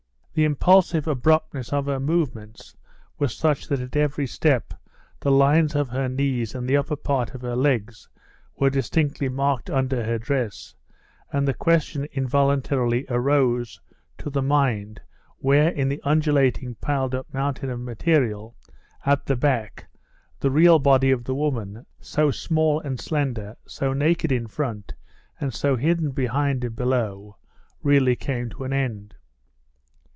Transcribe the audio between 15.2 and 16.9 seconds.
where in the undulating,